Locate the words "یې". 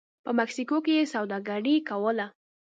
0.99-1.09